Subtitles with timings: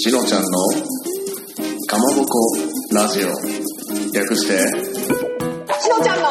[0.00, 0.48] しのちゃんの
[1.88, 2.56] かまぼこ
[2.94, 3.26] ラジオ。
[4.14, 4.56] 略して。
[4.56, 6.28] しのちゃんの。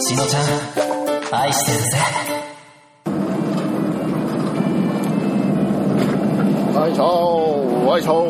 [0.00, 1.98] しのちゃん愛してるぜ。
[6.78, 8.24] はいしょはいしょ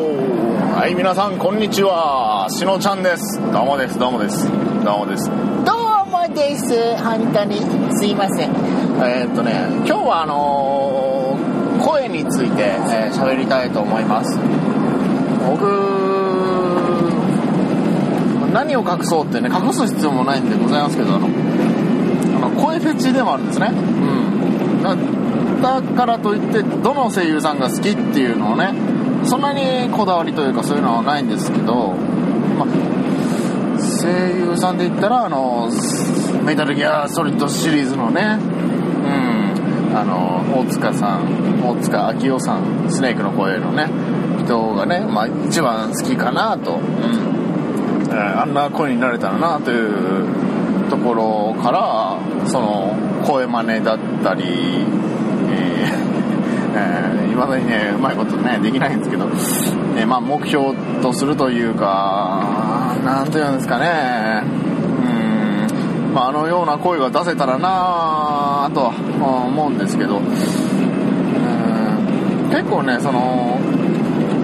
[0.75, 2.47] はい皆さんこんにちは。
[2.49, 3.39] しのちゃんです。
[3.53, 4.45] どうもですどうもです。
[4.83, 5.29] どうもです。
[5.29, 5.37] どう
[6.11, 6.99] もです。
[7.01, 7.61] 本当に。
[7.95, 8.49] すいません。
[9.05, 10.72] えーっとね今日はあのー
[11.93, 14.39] 声についてえー喋、りたいと思います。
[15.45, 15.63] 僕
[18.51, 21.27] 何を隠そうってね隠す必要もないんでございますけどあの
[22.61, 23.67] 声フェチでもあるんですね。
[23.67, 24.81] うん。
[24.81, 24.95] だ
[25.61, 28.73] だからといってどの声優さんが好きっていうのをね
[29.25, 31.93] そんなにこだわりというかそういうのはないんですけど、
[32.57, 32.67] まあ、
[34.01, 35.69] 声優さんで言ったらあの
[36.43, 38.72] メタルギアソリッドシリーズのねうん
[39.93, 43.87] あの大塚さん大塚明夫さんスネークの声のね
[44.43, 47.33] 人がね、まあ、一番好きかなと、うん。
[48.11, 56.13] えあんな声になれたらなというところからその声真似だったり、えー
[56.75, 59.25] えー、未だにねうまいことねできないんですけど、
[59.97, 64.43] えーまあ、目標とするというかなんていうんですかね、
[66.13, 70.21] まあ、あのような声が出せたらなぁとは思うんですけど。
[72.53, 73.57] 結構ねその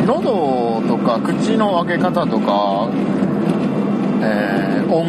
[0.07, 2.89] 喉とか口の分け方とか、
[4.23, 5.05] えー音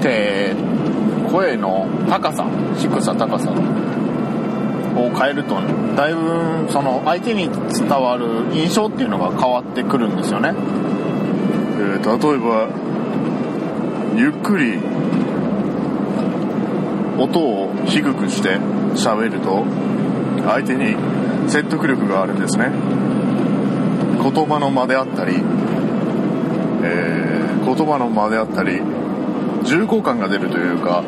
[0.00, 0.08] 程
[1.30, 2.46] 声の高さ
[2.78, 5.60] 低さ高さを変えると
[5.94, 12.68] だいぶその相手に伝わる印象っていうのが変わってくるんですよね、えー例えば
[14.16, 14.78] ゆっくり
[17.18, 18.58] 音を低くして
[18.94, 19.64] 喋ると
[20.46, 20.96] 相手に
[21.48, 22.70] 説得力があるんですね。
[24.22, 25.34] 言葉の間であったり、
[26.82, 28.82] えー言葉の間であったり
[29.64, 31.02] 重厚感が出るというか、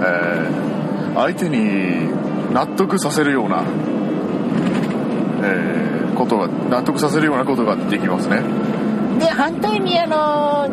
[0.00, 2.08] えー相手に
[2.52, 3.64] 納得させるような、
[5.42, 8.42] えーことが納得させるようなことができますね。
[9.20, 10.68] で反対にあの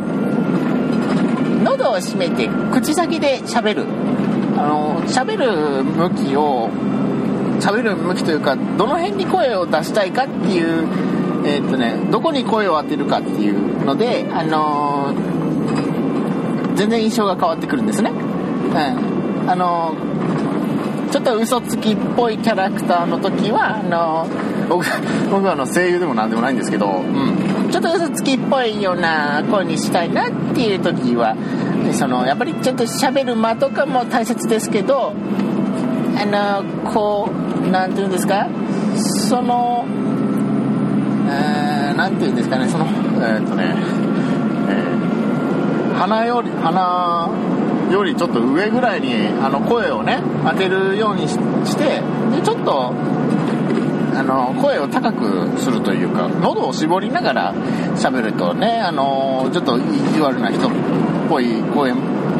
[1.63, 3.85] 喉を閉めて口先で喋る。
[4.57, 6.69] あの喋る向きを
[7.59, 10.87] 喋る向きというかどの辺に声を出したいかっていう
[11.45, 15.13] えーっとねどこに声を当てるかっていうのであの
[16.75, 18.09] 全然印象が変わってくるんですね。
[18.09, 18.13] う
[19.11, 19.15] ん
[19.47, 19.95] あの
[21.11, 24.27] ちょっと嘘つきっぽいキャラクターの時はあの
[24.67, 24.85] 僕
[25.29, 31.35] 僕はあの声優でも何でもないんですけど、うん、ちょっと嘘つきっぽいような声にしたいなっていう時は
[31.95, 35.13] そのやっぱりちょっと喋る間とかも大切ですけど
[36.17, 37.29] あのこ
[37.65, 38.47] うなんていうんですか？
[38.95, 39.85] その
[41.27, 42.67] えーなんていうんですかね？
[42.67, 43.73] そのえーっとね、
[44.69, 44.95] えー
[45.95, 47.29] 鼻より鼻
[47.89, 51.37] よりちょっと上ぐらいにあの声をね当てるようにし
[51.77, 52.01] て
[52.35, 52.91] でちょっと
[54.13, 57.53] あの声を高くするというか喉を絞りながら
[57.95, 59.81] 喋るとねあのちょっと意
[60.13, 60.69] 地悪な人
[61.35, 61.91] ぽい声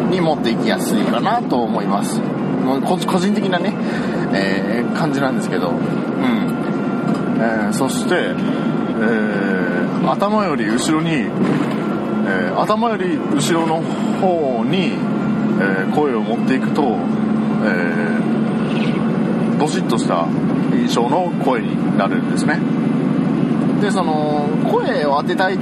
[0.09, 2.22] に持っていきやすいかなと思います。
[2.63, 3.73] もう個人的なね、
[4.33, 5.72] えー感じなんですけど。
[5.72, 5.78] うん、
[7.39, 13.81] えーそして、えー頭より後ろにえー頭より後ろの
[14.22, 14.94] 方に、
[15.59, 16.97] えー声を持っていくと、
[17.66, 20.25] えードシッとした
[20.73, 22.59] 印象の声になるんですね。
[23.81, 25.57] でその声を当てたい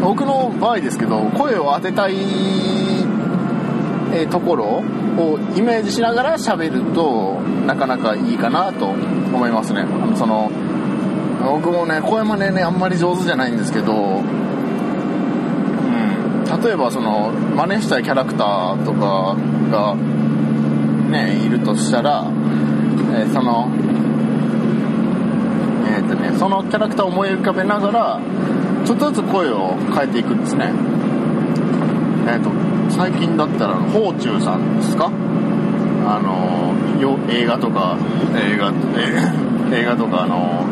[0.00, 2.16] 僕の場合ですけど声を当てたい、
[4.12, 4.82] えところ
[5.16, 9.80] をイメージしながら喋るとなかなかいいかなと思いますね。
[9.80, 10.50] あのその
[11.44, 14.24] 僕もね声真似ねあんまり上手じゃないんですけどうん。
[16.62, 19.36] 例えばその真似したいキャラクターとか
[19.70, 19.94] が
[21.10, 22.26] ねいるとしたら、
[23.14, 23.68] えーその
[25.86, 28.20] えーとねそのキャラクターを思い浮かべながら
[28.84, 30.70] ちょっとずつ声を変えていくんですね。
[32.26, 32.50] えっ、と
[32.90, 35.10] 最近だったら宝中さんですか？
[36.06, 37.96] あのよ映画とか
[38.36, 38.72] 映画
[39.74, 40.64] 映画とかの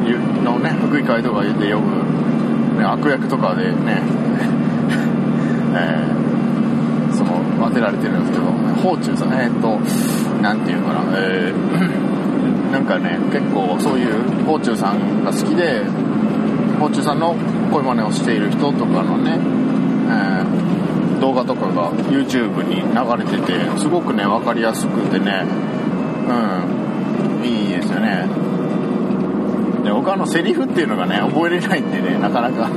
[0.44, 4.02] のね福井会とかでよく、ね、悪役とかでね
[5.74, 8.44] えーその当てられてるんですけど
[8.82, 9.78] 宝中さんえっ、と
[10.42, 14.08] なんていうかなえーなんかね結構そういう
[14.46, 15.82] 宝中さんが好きで
[16.78, 17.34] 宝中さんの
[17.72, 19.38] 声真似をしている人とかのね、
[20.08, 20.72] えー
[21.22, 25.46] 動画とかが YouTube に流れててすごくね分かりやすくてね
[26.28, 28.26] うんいいですよね。
[29.84, 32.68] で僕はあのセリフっていうのがね覚えれないんでねなかなか、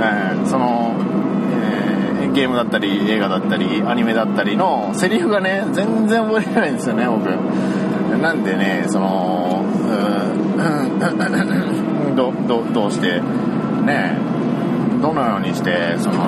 [0.00, 0.94] えーその、
[1.52, 7.26] えーゲームだったり映画だったりアニメだったりのセリフがね全然覚えれないんですよね僕。
[8.22, 9.68] なんでねそのう
[12.12, 13.20] ん どどどうして
[13.86, 14.18] ね
[15.00, 16.24] どのようにしてその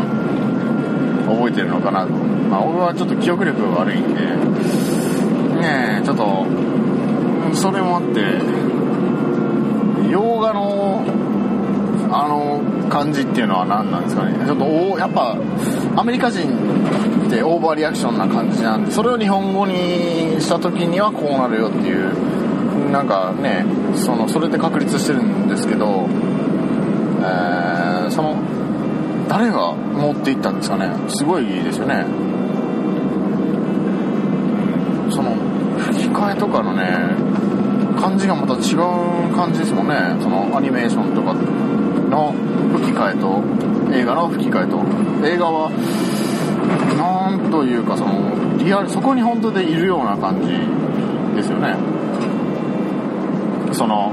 [1.26, 4.20] 覚えてるのかなまあ僕はちょっと記憶力が悪いんで
[5.60, 6.46] ねえちょっと
[7.54, 8.20] それもあって
[10.10, 11.04] 洋画の
[12.10, 14.46] あの感じっていうのは何なんですかね。
[14.46, 15.36] ちょっとおやっぱ
[15.96, 16.48] アメリカ人
[17.26, 26.08] ってオーバーリアクションな感じなんでそれを日本語にした時にはこうなるよっていうなんかねそのそれで確立してるんですけど、
[27.20, 28.36] えーその
[29.28, 30.90] 誰が持っていったんですかね？
[31.08, 32.06] すごいですよね。
[35.10, 35.34] その
[35.76, 36.82] 吹き替えとかのね
[38.00, 39.94] 感じがまた違う感じですもんね。
[40.22, 42.32] そのアニメーションとかの
[42.78, 43.42] 吹き替えと
[43.94, 44.78] 映画の吹き替えと。
[45.26, 45.70] 映画は
[46.96, 50.48] なんというかそのリアルそこに本当でいるような感じ
[51.36, 51.76] ですよね。
[53.72, 54.12] その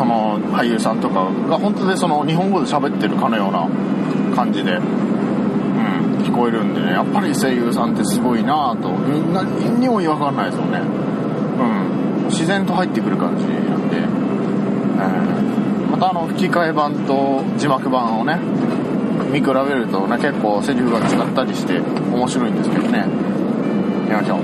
[0.00, 3.68] その俳優さんとかが本当でその日本語で喋ってるかのような
[4.34, 4.82] 感じで、うん、
[6.24, 10.78] 聞こえるんでねやっぱり声優さんってすごいなぁと何にも違和感ないですよね。
[10.78, 12.28] うん。
[12.28, 15.90] 自然と入ってくる感じなんで、えー。
[15.90, 18.38] またあの吹き替え版と字幕版をね
[19.30, 23.00] 見比べるとね結構セリフが違ったりして面白いんですけどね。
[24.10, 24.40] よいしょう。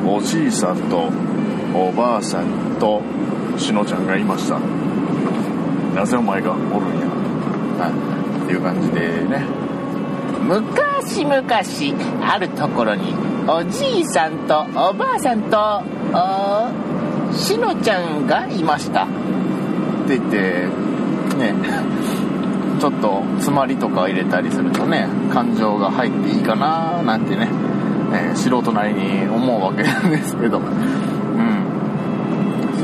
[0.07, 1.09] おじいさんと
[1.73, 3.01] おばあさんと
[3.57, 4.59] しのちゃんがいました。
[5.95, 7.07] なぜお前がおるんや。
[7.79, 9.43] はいっていう感じでね。
[10.43, 11.43] 昔々
[12.21, 13.15] あるところに
[13.47, 15.81] おじいさんとおばあさんと
[16.13, 19.05] おしのちゃんがいました。
[19.05, 19.07] っ
[20.07, 20.67] て言って
[21.37, 21.55] ね
[22.79, 27.49] ちょっと詰まりとか入れたりするとね感情が入っていいかななんてね、
[28.13, 30.59] えー素人なりに思うわけなんですけど。
[30.59, 31.14] うん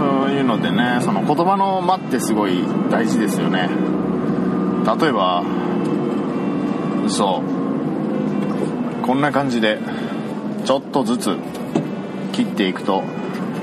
[0.01, 3.69] そういうのでねその言葉の間ってすごい大事ですよね。
[4.99, 5.43] 例えば
[7.07, 9.05] そう。
[9.05, 9.77] こんな感じで
[10.65, 11.37] ちょっとずつ
[12.33, 13.03] 切っていくと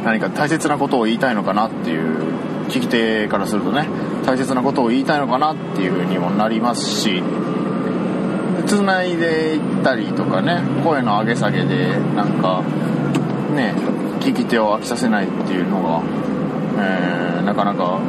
[0.05, 2.35] 何か大切なことを言いたいのかなっていう
[2.69, 3.89] 聞き手からするとね
[4.25, 7.23] 大切なことを言いたいのかなっていう風にもなりますし
[8.67, 12.63] つないでいったりとかね声の上げ下げでなんか
[13.55, 13.75] ね
[14.21, 16.03] 聞き手を飽きさせないっていうのが、
[16.79, 18.01] えーなかなか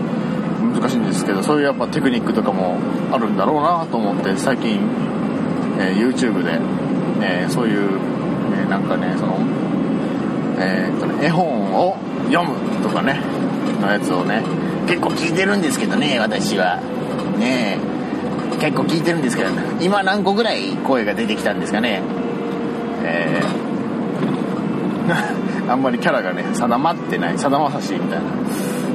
[0.73, 2.77] 難しいんですけどそういうやっぱテクニックとかも
[3.11, 4.79] あるんだろうなと思って最近、
[5.79, 6.59] えー YouTube で、
[7.21, 7.99] えーそういう、
[8.53, 9.37] えーなんかねその
[10.59, 11.97] えーっとね絵本を
[12.29, 13.19] 読むとかね
[13.81, 14.43] のやつをね
[14.87, 16.79] 結構聞いてるんですけどね私は。
[17.39, 17.77] ね
[18.59, 19.63] 結構聞いてるんですけどね。
[19.79, 22.01] 今何個ぐらい声が出てきたんですかね。
[23.03, 28.25] えーあんまりキャラがね定まってないさだまさしみたいな、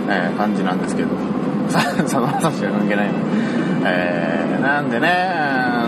[0.09, 1.09] えー感じなんですけど。
[1.71, 3.13] さだまさしは関係ないの。
[3.87, 5.09] えーなんでね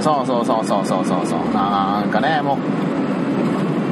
[0.00, 1.38] そうそうそうそうそうそうそう。
[1.54, 2.58] なんかねも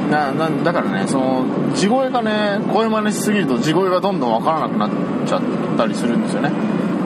[0.09, 4.89] うななだからねその地声がね声真似しすぎると地声がどんどんわからなくなっ
[5.25, 5.41] ちゃっ
[5.77, 6.51] たりするんですよね、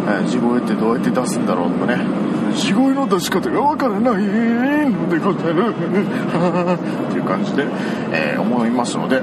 [0.08, 2.00] えー地声ってどうやって出すんだろうとかね。
[2.56, 4.24] 地声の出し方がわからない。
[4.24, 5.74] のでござるっ
[7.12, 7.66] ていう感じで、
[8.12, 9.20] えー思いますので、え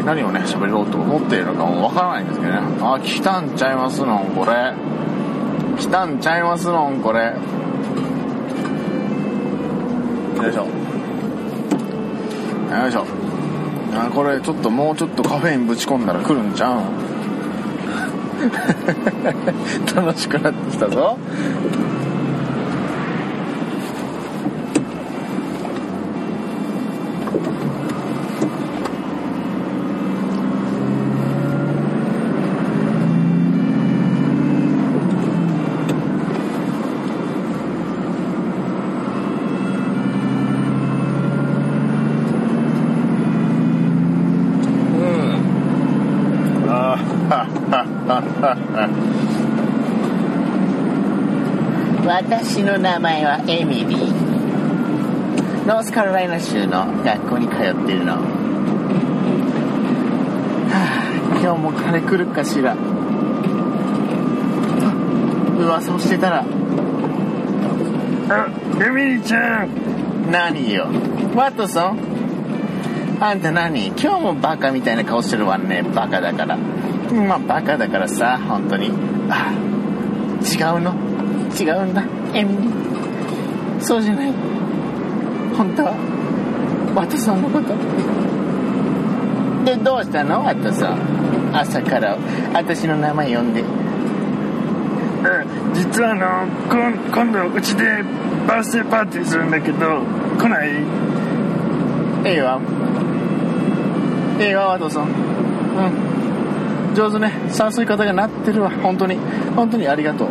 [0.00, 2.58] ー何をね喋ろうと思っているのかもわからないんですけどね。
[2.80, 4.74] あ来たんちゃいますのんこれ。
[5.78, 7.26] 来たんちゃいますのんこれ。
[10.42, 10.66] よいしょ。
[12.82, 13.06] よいしょ。
[13.94, 16.80] あこれちょっともうちょっとカフェインぶち込んだら来るんちゃう？
[16.80, 16.84] ん
[19.94, 21.16] 楽しくなってきたぞ
[44.94, 48.66] うんあーはっはっはっ
[51.96, 55.66] は私の名前はエミリー。
[55.66, 58.14] ノースカロライナ州の学校に通ってるの。
[58.14, 58.18] は
[60.72, 62.72] あ今日も彼来るかしら。
[62.72, 62.76] あ
[65.58, 66.46] 噂をしてたら。
[68.30, 68.46] あ
[68.82, 69.68] エミリーちゃん。
[70.30, 70.88] 何よ。
[71.34, 71.98] ワトソン？
[73.20, 73.88] あんた何？
[73.88, 76.56] 今日もバカみたいな顔してるわねバカだから。
[76.56, 78.90] まあバカだからさ本当に。
[79.28, 79.52] あ
[80.42, 80.94] 違うの。
[81.52, 82.02] 違うんだ
[82.34, 84.32] エミリーそうじゃない。
[85.56, 85.92] 本当は。
[86.94, 87.74] ワトソンのこと
[89.64, 90.44] でどうしたの？
[90.44, 90.98] ワトソン
[91.56, 92.16] 朝から。
[92.54, 93.64] 私の名前呼んで。
[95.74, 98.02] 実はあの今今度うちで
[98.46, 100.02] バースデーパーティーするんだけど
[100.38, 100.68] 来ない？
[102.24, 102.60] ええわ。
[104.40, 105.08] ええわワトソンう
[106.90, 106.94] ん。
[106.94, 107.32] 上手ね。
[107.76, 108.70] 誘い方がなってるわ。
[108.70, 109.16] 本当に。
[109.56, 110.28] 本当にありがとう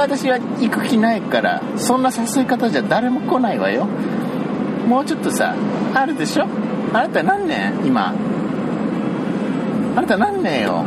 [0.00, 3.86] 私は行く気ないからそんな誘い方じゃ誰も来ないわよ。
[4.86, 5.54] もうちょっとさ
[5.94, 6.46] あるでしょ？
[6.92, 7.72] あなた何年？
[7.84, 8.14] 今。
[9.96, 10.84] あなた何年よ？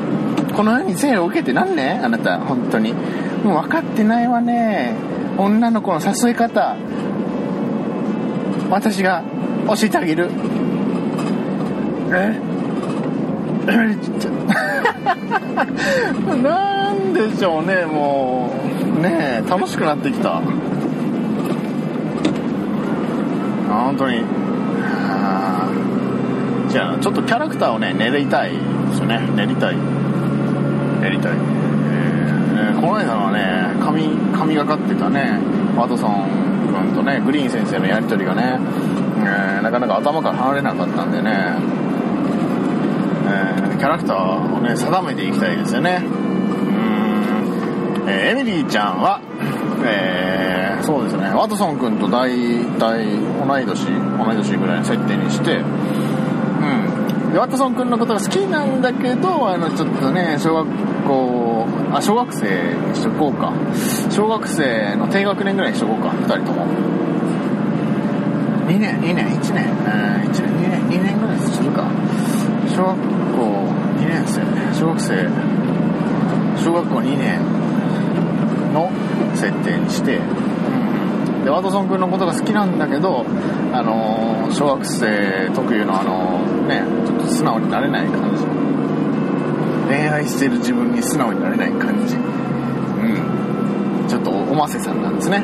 [0.55, 2.03] この世に生を受けて何年？
[2.03, 2.93] あなた本当に。
[3.43, 4.93] もう分かってないわね。
[5.37, 6.75] 女の子の誘い方。
[8.69, 9.23] 私が
[9.67, 10.29] 教えてあげる。
[12.13, 12.39] え？
[16.41, 18.70] なんでしょうねもう。
[19.01, 20.37] ねえ楽しくなってきた。
[20.37, 20.41] あ
[23.69, 24.23] 本当に。
[26.69, 28.57] じゃあちょっとキャラクターをね練りたいで
[28.93, 29.19] すよね。
[29.35, 29.75] 練りたい。
[31.01, 35.39] 練りたい、えーこの間はね髪髪がかってたね
[35.75, 36.29] ワトソン
[36.71, 38.59] 君とねグリーン先生のやり取りがね、
[39.17, 41.31] えーなかなか頭から離れなかったんでね
[43.27, 46.03] えーキャラクターをね定めていきたいですよね
[48.11, 49.21] えーエミリーちゃんは
[49.85, 51.29] えーそうですね。
[51.29, 52.29] ワトソン君と大
[52.79, 53.05] 体
[53.45, 53.85] 同い年
[54.17, 57.31] 同い年ぐらいの設定にしてうん。
[57.31, 60.67] でワトソン君のことが好きなんだけどあのちょっとね小学
[61.07, 63.53] 校あ小学生にしとこうか。
[64.09, 66.09] 小学生の低学年ぐらいにしとこうか。
[66.09, 66.65] 2人とも。
[68.67, 69.69] 2年2年1年。
[69.69, 71.85] うん1年2年2年ぐらいするか。
[72.75, 73.41] 小学校
[73.99, 74.41] 2年生。
[74.73, 75.29] 小学生。
[76.57, 77.39] 小学校2年。
[78.73, 78.89] の
[79.35, 80.21] 設定にして、う
[81.41, 83.25] ん、でワトソン君のことが好きなんだけど
[83.73, 88.43] あのー小学生特有のあのねちょっと素直になれない感じ。
[89.87, 92.15] 恋愛してる自分に素直になれない感じ。
[92.15, 92.19] う
[94.05, 94.07] ん。
[94.09, 95.37] ちょっとおませさんなんですね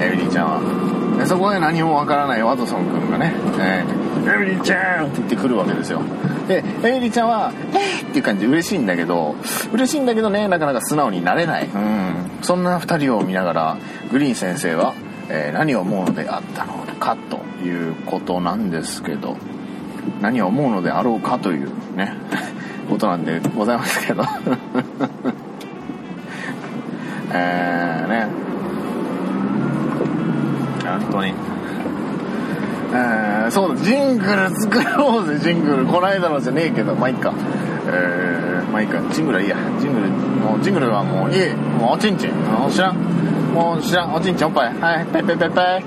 [0.00, 1.18] エミリーちゃんは。
[1.18, 6.00] でそこで何もわからないワトソン君がね、えーエミリーちゃんって言ってくるわけですよ。
[6.48, 9.34] でエミリーちゃんは「えーっていう感じで嬉しいんだけど
[9.72, 11.66] 嬉しいんだけどねなかなか素直になれない。
[11.66, 12.23] うん。
[12.44, 13.78] そんな2人を見ながら
[14.10, 14.94] グリーン先生は、
[15.30, 19.36] えー何を思うのであったのかということなんですけど
[20.20, 22.12] 何を思うのであろうかというね
[22.90, 24.24] ことなんでございますけど。
[27.32, 28.26] えーね。
[30.84, 31.34] 本当に。
[32.92, 35.86] えー、そうだジングル作ろうぜジングル。
[35.86, 37.32] こないだのじゃねえけどまあいいか
[37.86, 39.00] えー、まあいいか。
[39.12, 39.56] ジングルはいいや。
[39.80, 41.54] ジングルもうジングルはもういい。
[41.80, 42.30] もうおちんちん。
[42.32, 42.96] もう知らん。
[43.52, 44.14] もう知らん。
[44.14, 44.74] おちんちんおっぱい。
[44.78, 45.06] はい。
[45.06, 45.84] ペイペイペイペイ。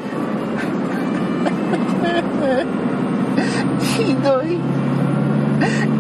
[4.05, 4.57] ひどい。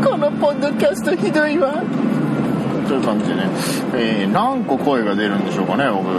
[0.03, 1.81] このポッドキャストひどいわ。
[2.87, 3.49] という感じでね、
[3.95, 6.07] えー、何個声が出るんでしょうかね僕。
[6.07, 6.11] う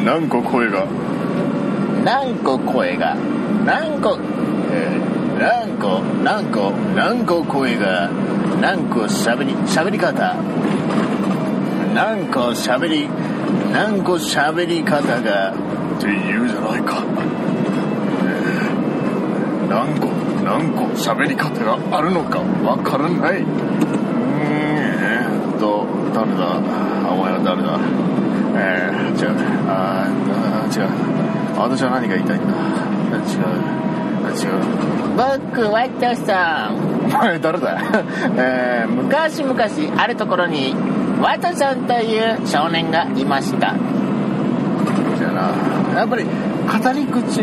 [0.00, 0.04] ん。
[0.04, 0.86] 何個声が。
[2.04, 3.16] 何個声が。
[3.64, 4.39] 何個、えー、
[5.40, 8.10] 何個何個何個声が
[8.60, 10.36] 何個しゃべりしゃべり方。
[11.94, 13.08] 何個しゃべり
[13.72, 15.54] 何個しゃべり方がっ
[16.00, 17.02] て言うじゃないか、
[19.68, 20.08] 何個
[20.44, 23.40] 何個しゃべり方があるのかわからない。
[23.40, 23.48] うん。
[24.44, 26.60] えーっと誰だ？
[27.10, 27.80] お前は誰だ？
[28.56, 29.34] えー、違う。
[29.68, 30.08] ああ
[30.68, 30.86] 違う。
[31.58, 32.48] 私は何が言いたいんだ？
[33.16, 33.89] 違う。
[35.20, 37.78] 僕ワトソン前誰だよ、
[38.40, 39.54] えー、昔々
[39.98, 40.74] あるところに
[41.20, 43.74] ワトソンという少年がいました。
[45.18, 45.32] じゃあ
[45.92, 45.98] な。
[46.00, 46.30] やっぱり語
[46.92, 47.42] り口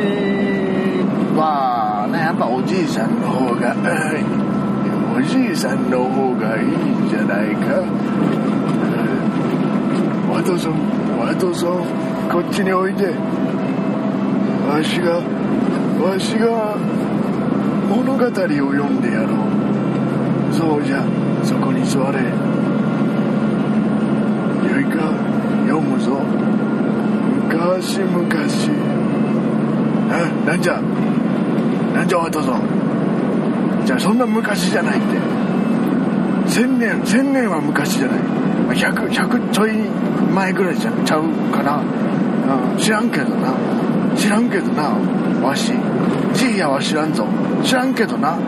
[1.38, 7.78] はねやっぱおじいさんの方がうんおじいさんの方がいいんじゃないか。
[10.30, 10.36] うん。
[10.36, 10.74] ワトソン
[11.20, 11.86] ワトソン
[12.32, 13.14] こっちにおいで
[14.68, 15.22] わしが
[16.04, 16.76] わしが
[17.90, 20.54] 物語を読んでやろう。
[20.54, 21.04] そうじゃ。
[21.44, 22.20] そこに座れ。
[24.70, 25.12] よいか。
[25.68, 26.22] 読むぞ。
[27.50, 28.18] 昔々。
[30.10, 30.14] あ
[30.46, 30.82] なんじゃ？
[31.94, 32.62] なんじゃワトソン
[33.86, 35.08] じゃあそんな昔じゃないって。
[36.48, 38.20] 千年千年は昔じゃない。
[38.20, 39.74] ま100 100ちょい
[40.34, 43.54] 前ぐらいじゃちゃうかな、うん、知らんけどな。
[44.16, 44.90] 知らんけどな。
[45.46, 45.74] わし。
[46.34, 47.26] じいやは知らんぞ。
[47.64, 48.36] 知らんけどな。
[48.36, 48.44] うん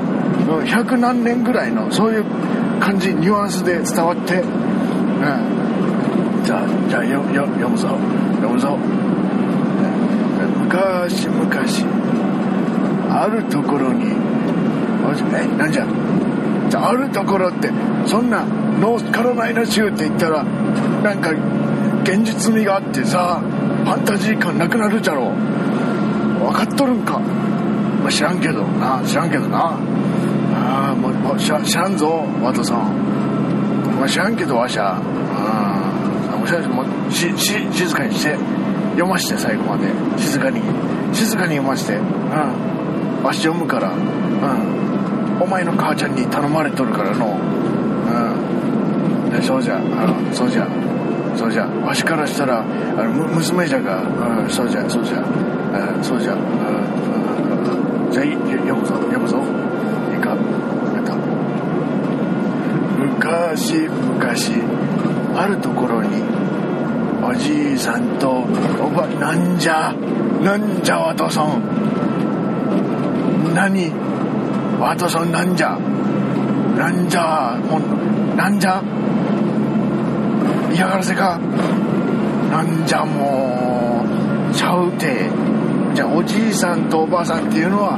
[0.66, 2.26] 100何年ぐらいのそういう
[2.80, 4.42] 感じニュアンスで伝わって。
[4.42, 4.46] うん。
[6.44, 7.90] じゃあじゃあよよ読むぞ。
[8.36, 8.78] 読むぞ。
[10.64, 11.46] 昔々
[13.12, 14.12] あるところに
[15.34, 15.86] えなんじゃ？
[16.70, 17.72] じゃあるところって
[18.06, 18.44] そんな
[18.80, 21.32] ノースカロライナ州って言ったらなんか
[22.04, 23.42] 現実味があってさ
[23.84, 27.20] ファンタジー感なくなるじゃろ分かっとるんか、
[28.10, 29.78] あ、知らんけどな知らんけどな。
[30.52, 32.80] ああもうもう知ら知らんぞワトさん、
[34.00, 35.00] まあ、知らんけどわしゃ。
[35.00, 35.04] う
[36.36, 38.36] んもしもうしし静かにして。
[38.92, 39.88] 読まして最後まで。
[40.18, 40.60] 静かに。
[41.14, 41.96] 静かに読まして。
[41.96, 42.04] うん。
[43.24, 43.92] わし読むから。
[43.92, 43.96] うん。
[45.42, 47.38] お前の母ちゃんに頼まれとるからの。
[47.38, 47.40] う
[49.38, 49.42] ん。
[49.44, 49.78] そうじゃ。
[49.78, 49.84] うん。
[50.34, 50.68] そうじゃ。
[51.38, 51.68] そうじゃ。
[51.68, 52.64] わしからしたらあ
[53.04, 54.02] の娘じゃが。
[54.50, 54.90] そうじゃ。
[54.90, 55.24] そうじゃ。
[56.02, 56.40] そうじゃうん
[58.12, 59.42] じゃあいい読むぞ読むぞい
[60.18, 60.36] いかや
[61.02, 61.14] った
[62.98, 66.24] 昔々あるところに
[67.22, 68.46] おじいさんとお
[68.92, 69.92] ばなんじゃ
[70.44, 71.64] なんじゃワトソン。
[73.56, 73.92] 何？
[74.80, 75.76] ワトソンなんじゃ？
[76.78, 77.82] なんじゃもう
[78.36, 78.84] なんじゃ？
[80.72, 81.40] 嫌がらせか？
[82.52, 84.06] なんじゃも
[84.52, 85.32] うちゃうて。
[85.96, 87.98] じゃあおじいさんとおばあさんっていうのはあ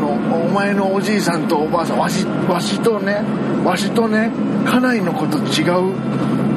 [0.00, 0.08] の
[0.44, 3.22] お前のおじいさんとおばあさんわしわしとね
[3.64, 4.32] わしとね
[4.66, 5.94] 家内のこと違う？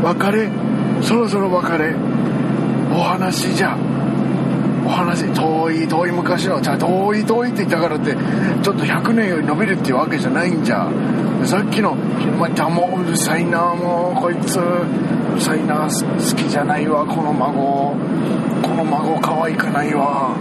[0.02, 0.50] 別れ？
[1.04, 1.96] そろそろ別れ。
[2.94, 3.78] お話じゃ。
[4.86, 8.14] お話遠い遠い昔のじゃ遠い遠いって言ったからって
[8.64, 10.90] ちょっと100年より伸びるっていうわけじゃないんじゃ。
[11.46, 11.96] さっきの
[12.40, 14.60] またもううるさいなもうこいつ。
[14.60, 17.96] うるさいな好きじゃないわこの孫。
[18.62, 20.36] この孫可愛くないわ。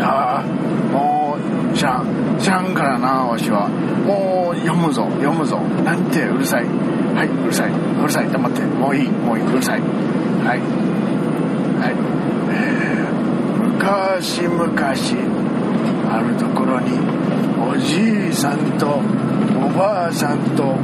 [0.00, 1.36] ああも
[1.72, 3.68] う知らん知らんからなわしは。
[4.06, 5.58] もう読むぞ読むぞ。
[5.84, 6.64] なんてうるさい。
[7.14, 7.72] はいうるさい。
[7.72, 8.30] うるさい。
[8.30, 8.62] 黙って。
[8.62, 9.80] もういいもういいうるさい。
[9.80, 10.60] はい。
[11.88, 12.18] はい
[14.18, 14.64] 昔々
[16.10, 16.98] あるところに
[17.58, 19.00] おじいさんと
[19.64, 20.74] おばあさんと、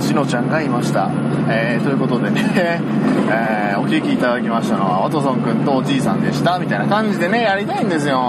[0.00, 1.10] しのちゃんがいました、
[1.48, 2.42] えーということでね、
[3.30, 8.20] えーお聞きいただきましたのはワトソンくんとおじいさんでしたみたいな感じでねやりたいんですよ。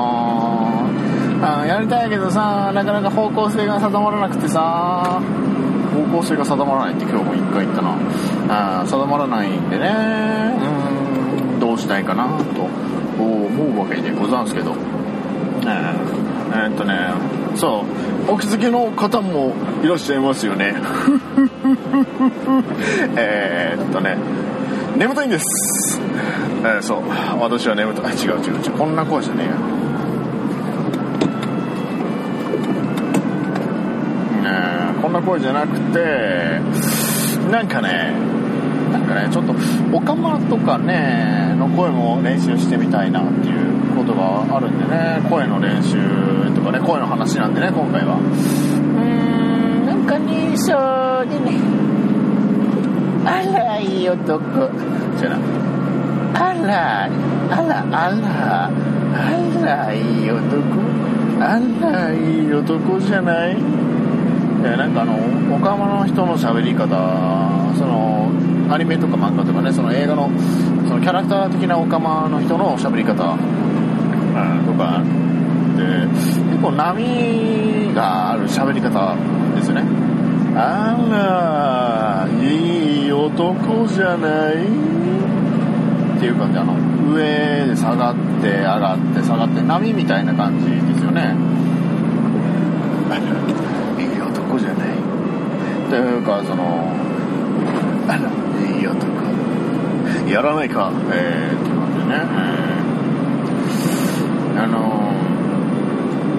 [1.42, 5.20] あやりたいけどさなかなか方向性が定まらなくてさ
[5.94, 7.96] 方向性が定まらないって今日も一回言ったな。
[8.50, 10.54] あ定まらないんでね。
[10.78, 10.83] うん。
[11.63, 12.34] どうしたいかなと
[13.23, 14.76] 思うわけでございますけど。
[15.62, 15.93] えー
[16.56, 16.93] えーっとね
[17.56, 17.86] そ
[18.28, 18.32] う。
[18.34, 20.76] お気づきの方もいらっしゃいますよね。
[23.15, 24.17] えーっとね。
[24.97, 26.02] 眠たいんです、
[26.63, 26.97] えーそう。
[27.39, 28.13] 私は眠たい。
[28.13, 28.71] 違う違う違う。
[28.78, 29.58] こんな声じゃねえよね
[34.99, 36.60] えこんな声じゃなくて
[37.49, 38.12] なんかね
[38.91, 39.56] なんかねちょっと
[39.93, 45.22] オカマとかねの声も練習してみたいなっていうことがあるんでね。
[45.30, 45.98] 声の練習
[46.56, 48.18] とかね声の話なんでね今回は。
[48.18, 50.74] うーんなんかねそ
[51.24, 51.60] うでね。
[53.26, 54.70] あらいい男。
[55.18, 55.38] じゃな
[56.36, 58.70] あらあらあらあ
[59.63, 60.44] らいい男。
[61.39, 63.58] あらいい男じゃない？
[64.66, 65.13] えなんかあの
[65.56, 66.88] 岡山の人の喋り方
[67.78, 68.32] その
[68.74, 75.02] アニメとか漫画とかねその映画のそのキャラクター的な岡山の人の喋り方、とか
[75.78, 79.16] で結構波がある喋り方
[79.56, 79.84] ですね。
[80.56, 84.54] あらいい男じゃない？
[86.18, 86.60] っていう感じ。
[86.60, 86.74] あの
[87.12, 91.36] 上で下がって上がって下がって波みたいな感じですよね。
[94.00, 94.88] いい男じゃない？
[95.90, 96.88] というかその
[98.08, 98.20] あら
[100.34, 100.91] やらないか。
[101.12, 104.63] えー、って感じでね、えー。
[104.63, 105.13] あの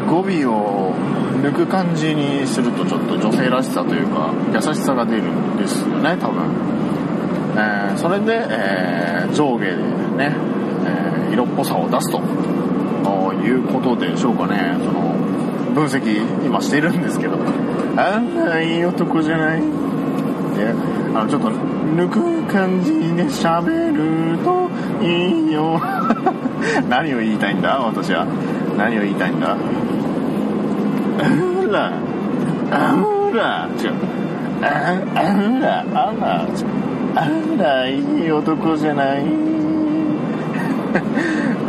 [0.09, 0.94] 語尾を
[1.42, 6.44] 抜く感じにするとちょっと女性らしさというか優しさが出るんですよね多分、
[7.57, 10.37] えーそれで、えー上下でね、
[10.87, 12.20] え色っぽさを出すと
[13.44, 14.76] いうことでしょうかね。
[14.78, 15.14] その
[15.74, 17.37] 分析今してるんですけど。
[17.96, 19.61] あんないい男じゃない。
[19.61, 19.66] で
[21.14, 21.50] あのちょっと
[21.94, 24.68] 抜く感じで喋ると
[25.04, 25.80] いいよ。
[26.88, 27.78] 何を言いたいんだ？
[27.78, 28.26] 私は。
[28.76, 29.57] 何を言いたいんだ？
[31.20, 31.24] あ
[31.70, 31.92] ら。
[32.70, 32.96] あ
[33.33, 33.68] ら。
[33.78, 33.92] 違う。
[34.61, 34.64] あ
[35.61, 35.85] ら。
[35.94, 36.46] あら。
[37.16, 37.18] あ
[37.59, 39.24] らいい男じゃない。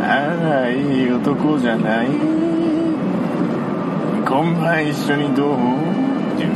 [0.02, 0.06] あ
[0.42, 2.08] らいい男じゃない。
[4.24, 5.54] 今晩一緒にどう？
[5.54, 5.56] っ
[6.36, 6.50] ていう。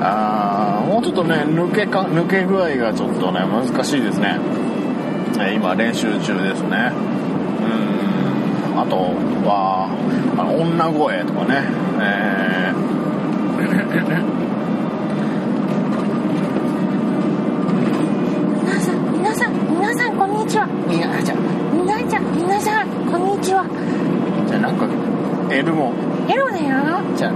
[0.00, 4.38] あーもうちょっとね抜けか抜け具合がちょっとね難しいですね、
[5.38, 6.92] えー今練習中ですね。
[7.62, 8.80] うん。
[8.80, 8.96] あと
[9.46, 9.88] は
[10.38, 11.62] あの女声とかね。
[12.00, 12.72] え
[18.62, 20.66] 皆さん、皆さん、皆さん、こんにちは。
[20.66, 21.38] ー、いやじゃあ。
[21.72, 23.64] 皆さん、皆さん、こんにちは。
[24.46, 24.86] じゃあなんか
[25.52, 25.92] エルモ
[26.28, 27.00] エルモだよ。
[27.16, 27.32] じゃあ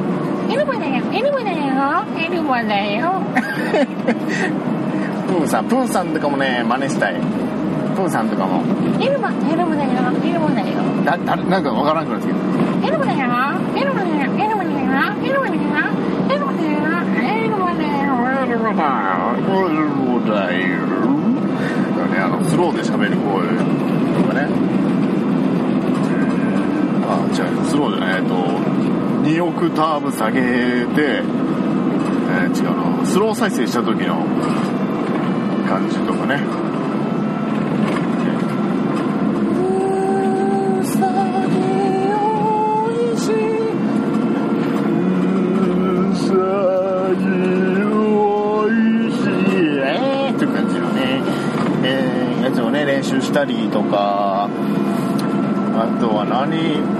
[0.50, 1.04] エルモだよ。
[1.12, 2.04] エルモだよ。
[2.18, 3.22] エルモだよ。
[5.28, 7.14] プーさんプーさんとかもね真似したい
[7.94, 8.62] プーさんとかも
[9.00, 9.90] エルモ、エルモだよ。
[10.24, 10.66] エルモだよ。
[11.04, 13.18] だだなんかわからんくなってきたエルモだよ。
[13.76, 14.32] エルモだよ。
[14.38, 14.80] エルモだよ。
[15.22, 15.60] エルモだよ。
[16.28, 16.90] エルモだよ。
[17.22, 18.10] エルモだよ。
[18.42, 19.30] エルモだよ。
[19.46, 21.10] そうだよ。
[21.96, 23.46] だね、あの、スローで喋る声
[24.16, 24.48] とかね。
[27.06, 28.89] あ、違う、スローでね、えっと、
[29.30, 34.16] 2オクターブ下げて、えー、違うのスロー再生した時の
[35.68, 36.70] 感じとかね。
[53.30, 54.48] したりとか。
[55.72, 56.99] あとは何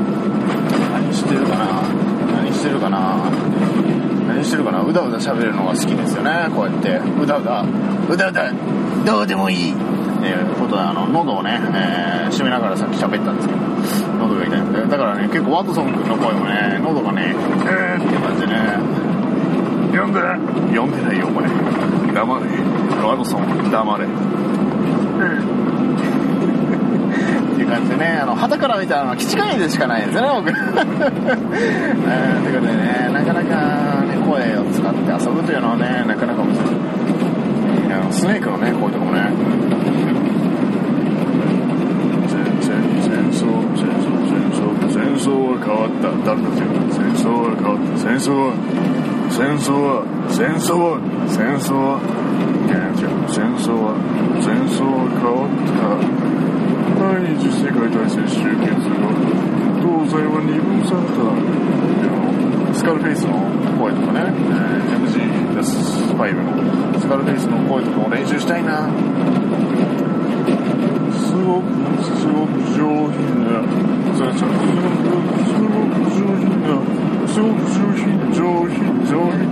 [2.61, 3.17] してるかな。
[4.29, 4.83] 何してるかな。
[4.83, 7.01] うだうだ喋るのが好きですよね、こうやって。
[7.23, 7.65] うだうだ、
[8.09, 8.53] うだうだ、
[9.07, 9.73] どうでもいい。
[9.73, 9.75] っ
[10.21, 13.61] ていうことで、あの、喉をね、えー閉めながらさっき喋ったんですけど、
[14.21, 14.81] 喉が痛いんで。
[14.83, 18.61] だからね、結構ワトソン君の声もね、喉がね、えーっていう感じでね、
[19.91, 20.21] 読んだ
[20.71, 21.49] 読んでないよお前。
[22.13, 22.47] 黙れ。
[23.03, 24.05] ワトソン黙れ。
[24.05, 24.09] う
[27.71, 30.51] 感じでねあの旗から見たらあの基地会でしかないですよね僕。
[30.51, 36.63] えーということでねなかなか、ね、声を使って遊ぶというのはねなかなか難しい。
[37.93, 39.31] あのスネークのね声とかもね。
[42.61, 46.11] 戦争戦争戦争戦争は変わった。
[46.27, 47.99] 誰たちが戦争は変わった。
[47.99, 48.53] 戦争は
[49.31, 52.01] 戦争は戦争は戦争は
[52.67, 53.95] いや違う戦争は
[54.43, 56.40] 戦争は変わった。
[57.11, 59.11] 第二次世界大戦終結後
[59.83, 61.27] 東西は二分された
[62.73, 63.35] スカルフェイスの
[63.83, 66.55] 声とかね、えー MG-5 の
[67.01, 68.87] スカルフェイスの声とかも練習したいな。
[71.11, 71.67] すごく
[71.99, 73.59] すごく上品な
[74.15, 76.79] すごく上品な
[77.27, 79.50] すごく上品上品上品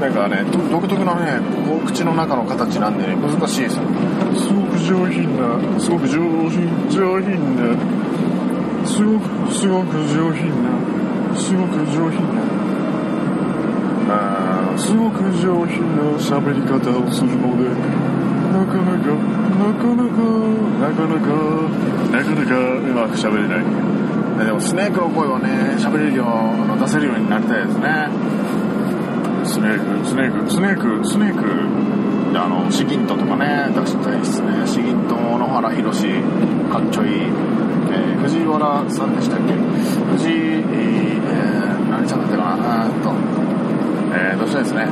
[0.00, 3.82] なんかねど独特なねこう口の中の形なんでね難しいですよ。
[4.34, 7.74] すごく上品なすごく上品上品な
[8.86, 10.70] すごくすごく上品な
[11.36, 12.42] すごく上品な
[14.10, 14.78] あー。
[14.78, 17.64] すごく上品な喋り方をするので
[18.52, 19.08] なかなか
[19.56, 21.32] なかなかなかなか
[22.12, 23.64] なかなかうまく喋れない。
[24.38, 28.10] えでもスネークの声はね喋れるよう出せるようになりたいですね
[29.56, 31.44] スネークスネークスネークスネーク。
[32.38, 36.06] あのシギントとかね出したいですねシギント野原宏
[36.70, 39.54] かっちょいい、えー藤原さんでしたっけ？
[39.54, 42.86] 藤井、えー、何ちゃんだったかな？
[42.86, 43.14] うーんと
[44.14, 44.86] えー、どうしたいですね？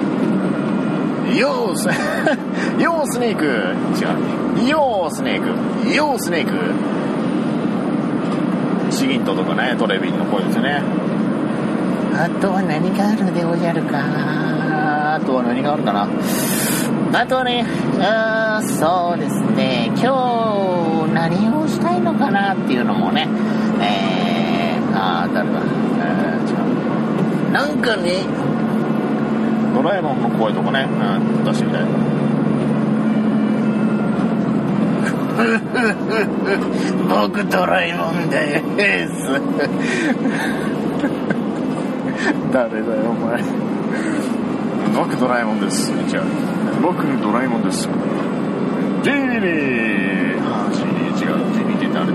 [1.39, 1.89] ヨース
[2.81, 3.45] ヨースネーク。
[3.45, 4.69] 違う。
[4.69, 5.95] ヨースネーク。
[5.95, 6.53] ヨースネーク。
[8.91, 10.81] シギントとかねトレビンの声ですよね。
[12.15, 13.99] あとは何があるでおじゃるか。
[15.35, 16.07] とは何があるかな？
[17.19, 17.67] あとはね
[17.99, 19.91] あーそうですね。
[19.97, 20.03] 今
[21.09, 23.27] 日何をしたいのかなっていうのもね
[23.81, 26.53] えー、あー誰だ、えー、違
[27.49, 27.53] う。
[27.53, 28.25] なんかね
[29.77, 30.93] こラえもんの声とかね、う
[31.41, 31.85] ん、出してみたい。
[37.11, 38.63] 僕ドラえもんで
[39.09, 39.13] す。
[42.53, 43.43] 誰だよお前
[44.95, 45.91] 僕ドラえもんです。
[45.93, 46.23] 違う
[46.83, 47.83] 僕ドラえもんです。
[47.83, 47.93] ジー。
[49.03, 51.35] ニーあジーニー違う
[51.77, 52.15] って誰なん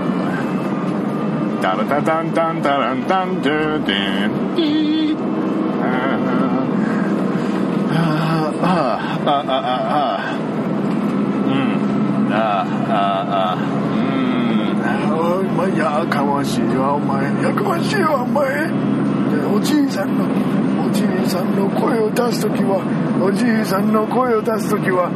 [1.62, 3.92] タラタタンタンタランタントゥーテ
[4.26, 5.16] ンティー
[5.82, 9.62] あーあーあーあーあー
[9.92, 10.40] あー
[11.46, 13.60] うんあーあーあー
[15.38, 18.70] うんお前やかましいわお前やかましいわお前
[19.54, 20.24] おじいさんの
[21.30, 22.82] さんの声を出す時は
[23.22, 25.06] おじいさんの声を出す時は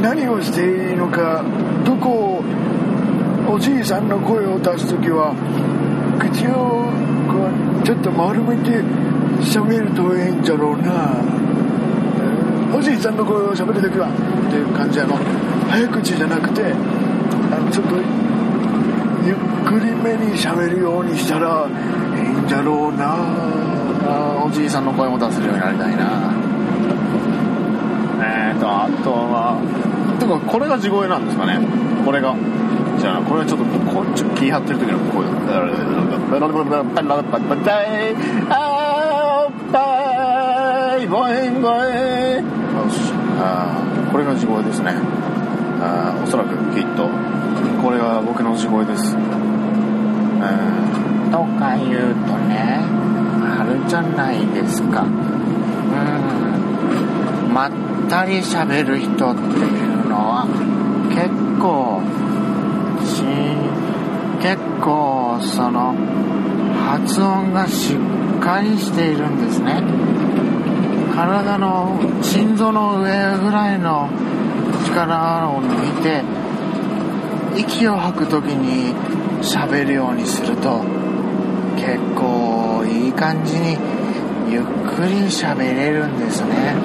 [0.00, 1.44] 何をしていいのか
[1.84, 5.36] どこをおじいさんの声を出す時は
[6.16, 6.88] 口を
[7.84, 8.80] ちょっと丸めて
[9.44, 11.20] 喋るといいんじゃろうな。
[12.72, 14.12] おじいさんの声を喋る時はっ
[14.48, 15.16] ていう感じやの。
[15.68, 16.72] 早口じゃなくて
[17.52, 17.96] あのちょっと
[19.28, 19.36] ゆっ
[19.68, 23.79] くりめに喋るようにしたらいいんじゃろうな。
[24.46, 26.32] おじいさんの声も出せるようになりたいな。
[28.22, 29.56] えーとあとは
[30.18, 31.58] てかこれが地声なんですかね。
[32.04, 32.36] これが。
[32.98, 35.24] じゃあこれはちょっとこっと気張ってる時の声。
[35.48, 35.60] だ
[43.40, 43.72] あ
[44.12, 44.92] これが地声ですね
[45.80, 47.08] あーおそらくきっと
[47.82, 49.50] これが僕の地声ですえー
[51.30, 52.80] とか言うとね、
[53.74, 55.02] るじゃないですか。
[55.02, 55.10] うん。
[57.52, 57.72] まっ
[58.08, 59.44] たり喋る人ってい
[59.84, 60.46] うのは、
[61.10, 61.28] 結
[61.60, 62.00] 構、
[63.04, 63.22] し、
[64.42, 65.94] 結構、その、
[66.86, 67.98] 発音がしっ
[68.40, 69.82] かりしているんですね。
[71.14, 74.08] 体の心臓の上ぐらいの
[74.86, 76.24] 力を抜いて、
[77.56, 78.94] 息を吐くときに
[79.42, 80.84] 喋るようにすると
[81.76, 82.29] 結構
[83.10, 83.76] いい感じに
[84.48, 86.76] ゆっくり喋れるんですね。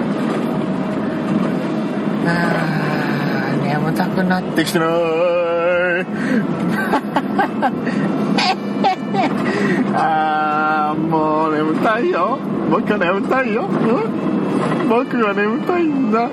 [2.25, 4.87] あー眠たくなってきてない
[9.93, 12.39] あーもう眠たいよ。
[12.71, 13.65] 僕は眠たいよ、う
[14.85, 16.23] ん、僕は眠たいんだ。
[16.23, 16.29] うん。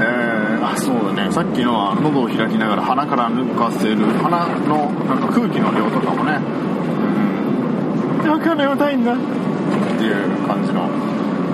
[0.00, 1.30] えー、あそうだね。
[1.30, 3.96] さっきのは喉を開きながら鼻から抜かせる。
[4.20, 6.69] 鼻のなんか空気の量とかもね。
[8.24, 9.16] うん僕は眠たいんだっ
[9.98, 10.14] ていう
[10.46, 10.88] 感じの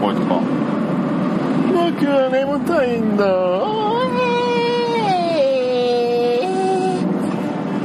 [0.00, 0.40] 声とか。
[1.72, 3.24] 僕は眠たいんだ。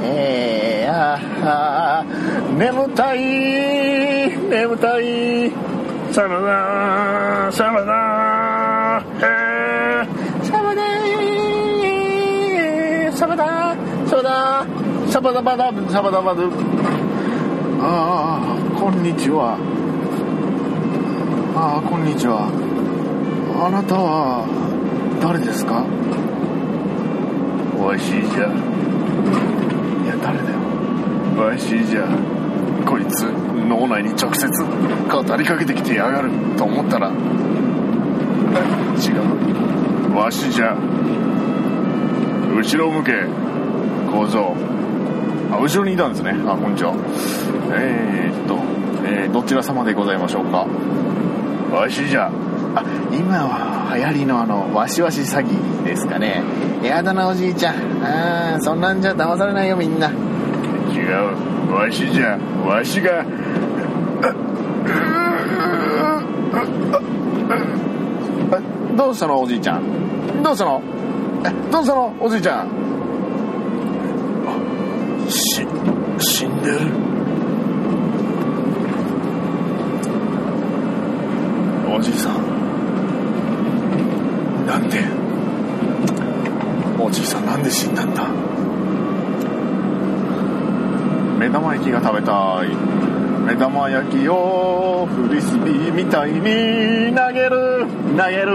[0.03, 2.05] えー、ああ
[2.57, 3.19] 眠たい
[4.49, 5.51] 眠たい。
[6.11, 10.83] サバだサバだえー、サバだ
[13.15, 14.65] サバだサバだ
[15.09, 17.00] サバだバダサバだバド
[17.83, 19.57] ああこんにちは。
[21.55, 22.45] ああこんにちは。
[23.57, 24.45] あなたは
[25.19, 25.83] 誰ですか？
[27.83, 28.53] わしじゃ
[30.05, 30.59] いや誰だよ。
[31.43, 32.05] わしじゃ
[32.85, 33.23] こいつ
[33.67, 37.09] 脳内に直接語りかけてきてやがると思ったら。
[37.09, 37.13] 違
[40.13, 40.15] う。
[40.15, 40.77] わしじゃ
[42.55, 43.25] 後ろを向け。
[44.11, 44.53] 構造
[45.51, 46.31] あ後ろにいたんですね。
[46.45, 46.93] あこんにちは
[47.73, 48.55] えー、っと、
[49.05, 50.67] えーどちら様でございましょうか？
[51.73, 52.29] わしじゃ。
[52.73, 56.41] あ今は流行りのあのわしわし詐欺ですかね。
[56.83, 57.75] やだなおじいちゃん。
[58.03, 60.09] あーそんなんじゃ騙されないよみんな。
[60.09, 60.11] 違
[61.69, 61.73] う。
[61.73, 62.37] わしじゃ。
[62.65, 63.25] わしが。
[68.53, 68.61] あ
[68.95, 70.43] どうしたのおじいちゃん？
[70.43, 70.81] どうしたの？
[71.45, 72.67] えどうしたのおじいちゃん？
[74.47, 75.65] あし
[76.19, 76.79] 死んでる
[82.01, 82.33] じいさん。
[84.67, 85.03] なんで？
[86.99, 88.23] おじいさんなんで死んだんだ？
[91.39, 92.67] 目玉焼きが食べたい。
[93.45, 96.39] 目玉焼きをフリスビーみたいに
[97.15, 97.87] 投げる。
[98.15, 98.51] 投げる。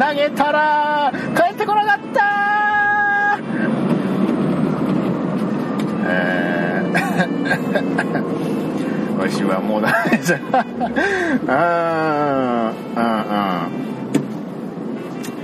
[0.00, 2.24] 投げたら帰ってこなかった。
[6.06, 10.38] えー、 わしはもうダメじゃ。
[11.48, 12.83] あー。
[12.96, 13.02] うん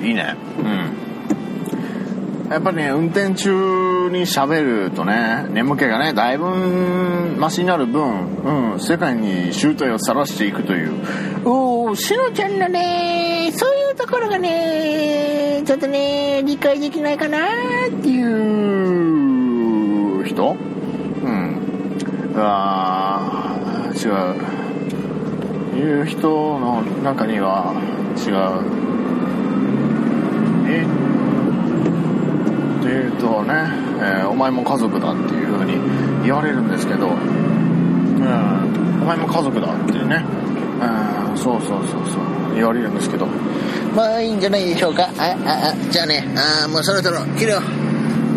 [0.00, 0.06] うん。
[0.06, 0.34] いいね。
[0.58, 0.66] うん。
[2.50, 6.46] やっぱりね運転中に喋るとね眠気がねだいぶ
[7.38, 10.90] マシになる分、うん、世界に集体を晒していくという。
[11.44, 17.42] おー、しのちゃんのね、そういうところがね、ちょっとね、理解できないかなっ
[18.02, 20.24] ていう。
[20.24, 20.52] 人？
[20.52, 20.56] う
[21.30, 21.56] ん。
[22.36, 24.40] あー違う
[25.80, 27.72] いう人の中には
[28.16, 28.80] 違う。
[30.68, 30.84] え
[32.80, 33.54] っていうとね、
[34.00, 35.78] えーお前も家族だっていう風に
[36.24, 37.14] 言われるんですけど、うん、
[39.02, 40.24] お前も家族だってね、
[41.30, 42.54] うん、そうそうそうそう。
[42.54, 43.26] 言われるんですけど。
[43.94, 45.10] まあいいんじゃないでしょうか。
[45.18, 46.26] あ、あ、あ、じゃあね、
[46.64, 47.60] あもうそろそろ切るよ。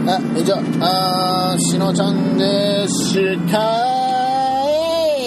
[0.08, 4.02] あ、じゃあ、あしのちゃんでした。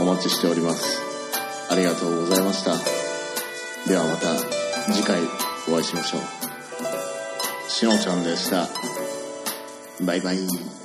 [0.03, 1.01] お待ちしております
[1.71, 2.73] ありがとうございました
[3.89, 4.35] ではまた
[4.91, 5.19] 次回
[5.69, 6.43] お会いしましょう
[7.73, 8.67] しのちゃんでした。
[10.05, 10.82] バイバイ。